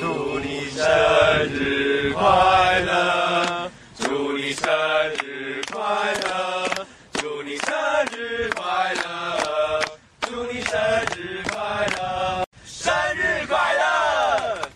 [0.00, 0.06] 祝
[0.38, 0.82] 你生
[1.52, 4.66] 日快乐，祝你生
[5.22, 7.74] 日快乐，祝你生
[8.16, 9.84] 日快乐，
[10.22, 10.80] 祝你生
[11.14, 14.70] 日快乐，生日快乐！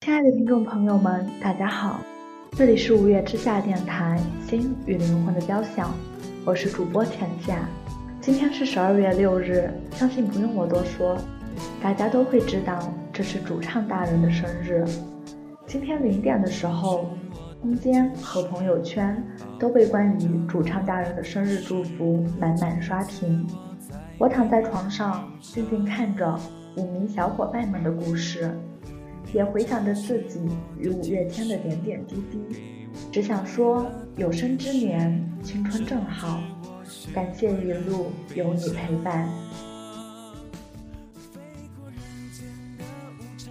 [0.00, 2.00] 亲爱的听众朋友们，大家好，
[2.56, 5.94] 这里是五月之下电台心与灵魂的交响，
[6.44, 7.64] 我是主播浅夏。
[8.20, 11.16] 今天是十二月六日，相信不用我多说，
[11.82, 14.84] 大家都会知道这是主唱大人的生日。
[15.66, 17.08] 今天零点的时候，
[17.62, 19.22] 空间和朋友圈
[19.58, 23.46] 都被关于主唱大人的生日祝福满满刷屏。
[24.18, 26.38] 我躺在床上，静静看着
[26.76, 28.54] 五名小伙伴们的故事，
[29.32, 30.38] 也回想着自己
[30.78, 36.42] 与五月天的点点滴滴，只想说有生之年，青春正好。
[37.14, 39.26] 感谢一路有你陪伴。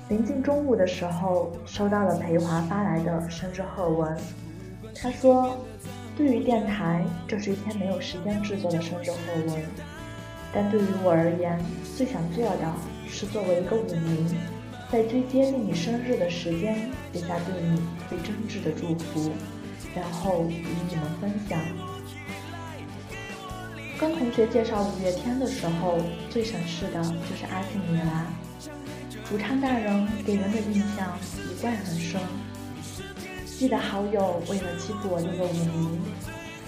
[0.10, 4.18] 临近中午的时候，收到了裴华发来的生日贺文。
[5.00, 5.56] 他说
[6.18, 9.18] ：“对于电台，这是一篇没有时间制作的生日贺
[9.54, 9.64] 文，
[10.52, 11.64] 但对于我而言，
[11.96, 12.74] 最想做的
[13.08, 14.36] 是作为一个舞迷，
[14.92, 19.30] 在最接近你生日的时间，写下对你最真挚的祝福，
[19.96, 21.60] 然后与你们分享。”
[24.00, 26.00] 跟同学介绍五月天的时候，
[26.32, 28.26] 最省事的就是阿信你啦。
[29.30, 31.16] 主唱大人给人的印象
[31.52, 32.20] 一贯很深。
[33.46, 36.00] 记得好友为了欺负我这个舞迷，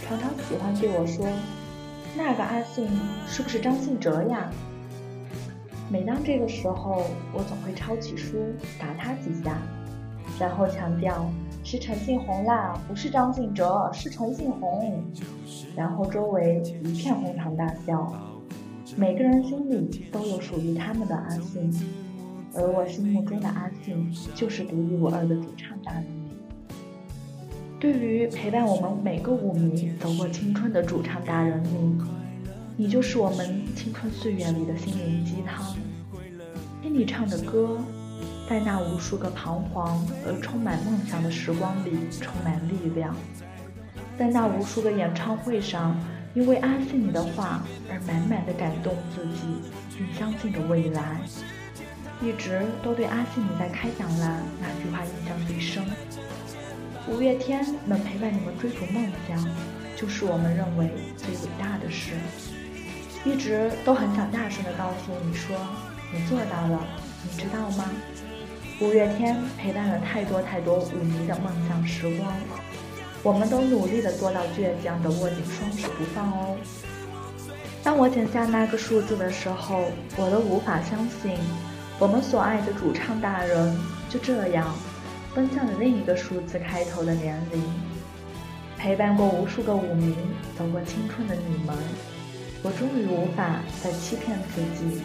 [0.08, 1.26] 常常喜欢对我说
[2.16, 2.88] ：“那个阿信
[3.28, 4.48] 是不是张信哲呀？”
[5.90, 7.04] 每当这个时候，
[7.34, 8.38] 我总会抄起书
[8.80, 9.58] 打他几下，
[10.40, 11.28] 然后强调。
[11.64, 15.04] 是陈信宏啦，不是张信哲，是陈信宏。
[15.76, 18.12] 然后周围一片哄堂大笑，
[18.96, 21.72] 每个人心里都有属于他们的阿信，
[22.54, 26.06] 而我心目中的阿信就是独一无二的主唱大人。
[27.80, 32.02] 对于陪伴我们每个舞迷走过青春的主唱大人你，
[32.78, 35.76] 你就是我们青春岁月里的心灵鸡汤。
[36.82, 37.78] 听你唱的歌。
[38.50, 43.16] 在那无数个彷徨而充满梦想的时光里，充满力量；
[44.20, 45.98] 在那无数个演唱会上，
[46.34, 49.40] 因为阿信你的话而满满的感动自己，
[49.98, 51.22] 并相信着未来。
[52.22, 55.84] 一直都对阿信你在开讲啦那句话印象最深。
[57.10, 59.44] 五月天能陪伴你们追逐梦想，
[59.96, 62.12] 就是我们认为最伟大的事。
[63.26, 65.56] 一直都很想大声的告诉你说，
[66.14, 66.80] 你做到了，
[67.24, 67.86] 你知道吗？
[68.80, 72.32] 五月天陪伴了太多太多舞迷的梦想时光，
[73.24, 76.56] 我们都努力的做到倔强的握紧双手不放哦。
[77.84, 79.86] 当我剪下那个数字的时候，
[80.18, 81.36] 我都无法相信，
[82.02, 83.78] 我们所爱的主唱大人
[84.10, 84.74] 就这样
[85.36, 87.62] 奔向了另一个数字开头的年龄。
[88.76, 90.18] 陪伴过无数个舞迷
[90.58, 91.78] 走过青春的你们，
[92.64, 95.00] 我终于无法再欺骗自己，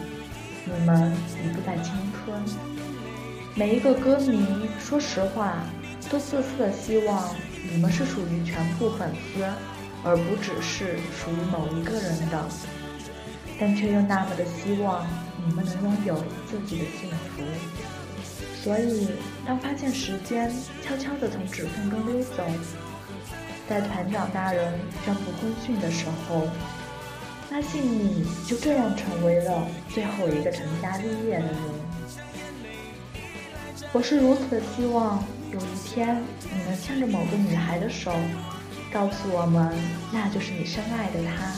[0.65, 1.13] 你们
[1.45, 1.93] 已不再青
[2.25, 2.43] 春。
[3.53, 5.53] 每一个歌迷，说实话，
[6.09, 7.29] 都自私的希望
[7.71, 9.43] 你们是属于全部粉丝，
[10.03, 12.43] 而不只是属于某一个人的，
[13.59, 15.05] 但却又那么的希望
[15.45, 17.43] 你们能拥有自己的幸福。
[18.63, 19.07] 所以，
[19.45, 20.51] 当发现时间
[20.83, 22.43] 悄悄地从指缝中溜走，
[23.69, 24.73] 在团长大人
[25.05, 26.47] 宣布婚讯的时候，
[27.51, 31.55] 阿信你就这样成为了最后一个成家立业的人。
[33.93, 38.11] 我是如此的希望，有一天你能牵着某个女孩的手，
[38.91, 39.73] 告诉我们，
[40.11, 41.53] 那就是你深爱的她，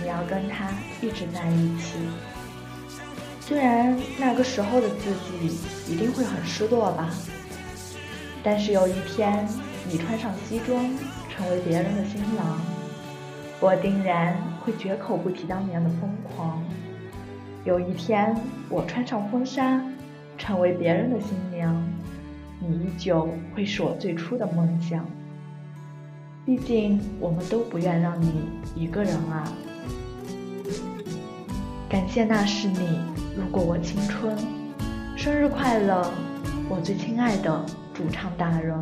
[0.00, 1.98] 你要跟他一直在一起。
[3.40, 5.58] 虽然那个时候的自己
[5.92, 7.10] 一定会很失落吧，
[8.42, 9.46] 但是有一天
[9.90, 10.82] 你穿上西装，
[11.30, 12.60] 成为别人的新郎，
[13.60, 16.62] 我定然会绝口不提当年的疯狂。
[17.64, 18.34] 有一天
[18.68, 19.80] 我穿上婚纱。
[20.36, 21.80] 成为别人的新娘，
[22.58, 25.06] 你依旧会是我最初的梦想。
[26.44, 28.42] 毕竟我们都不愿让你
[28.74, 29.44] 一个人啊。
[31.88, 32.98] 感谢那是你
[33.36, 34.36] 路过我青春，
[35.16, 36.10] 生日快乐，
[36.68, 38.74] 我最亲爱的主唱大人。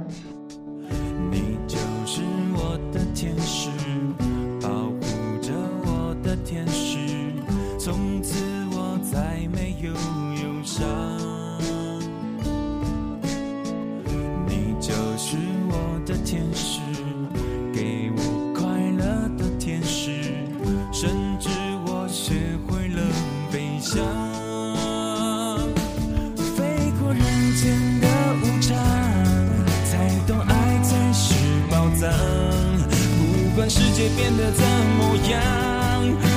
[33.52, 35.42] 不管世界变得怎么样，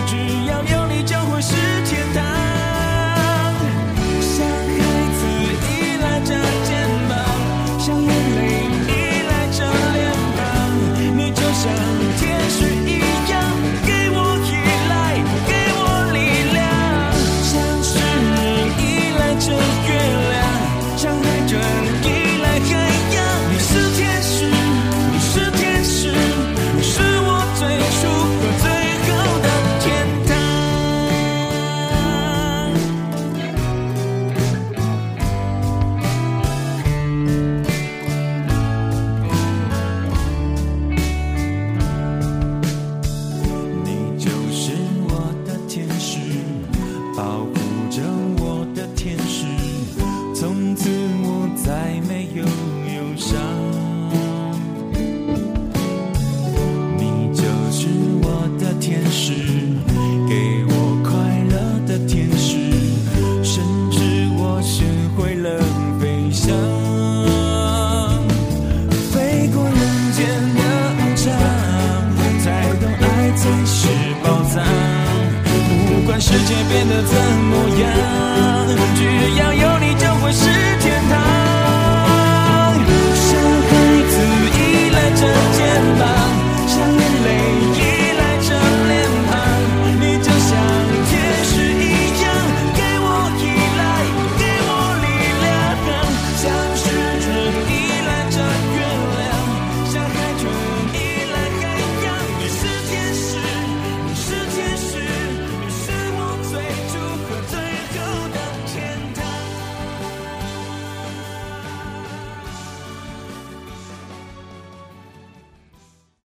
[0.06, 0.18] 只
[0.48, 2.55] 要有你就会是天堂。
[76.76, 78.68] 变得怎么样？
[78.98, 80.44] 只要有你就会是